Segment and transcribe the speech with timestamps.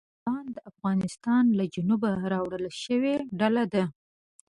[0.25, 3.83] طالبان د افغانستان له جنوبه راولاړه شوې ډله ده.